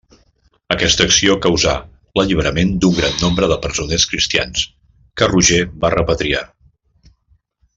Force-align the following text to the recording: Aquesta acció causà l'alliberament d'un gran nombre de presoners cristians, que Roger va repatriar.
Aquesta 0.75 1.05
acció 1.09 1.35
causà 1.45 1.73
l'alliberament 2.19 2.73
d'un 2.85 2.95
gran 3.01 3.21
nombre 3.25 3.51
de 3.51 3.59
presoners 3.67 4.07
cristians, 4.15 4.65
que 5.21 5.29
Roger 5.33 5.61
va 5.85 5.93
repatriar. 5.97 6.43